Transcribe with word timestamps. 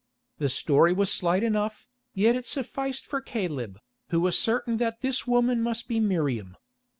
The 0.39 0.49
story 0.49 0.93
was 0.93 1.13
slight 1.13 1.43
enough, 1.43 1.87
yet 2.15 2.35
it 2.35 2.47
sufficed 2.47 3.05
for 3.05 3.21
Caleb, 3.21 3.77
who 4.09 4.19
was 4.19 4.35
certain 4.35 4.77
that 4.77 5.01
this 5.01 5.27
woman 5.27 5.61
must 5.61 5.87
be 5.87 5.99
Miriam. 5.99 6.57